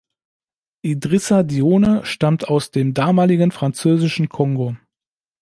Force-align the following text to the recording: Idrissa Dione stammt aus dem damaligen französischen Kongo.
Idrissa 0.83 1.43
Dione 1.43 2.01
stammt 2.05 2.47
aus 2.47 2.71
dem 2.71 2.95
damaligen 2.95 3.51
französischen 3.51 4.29
Kongo. 4.29 4.75